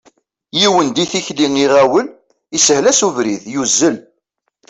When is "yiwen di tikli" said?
0.59-1.47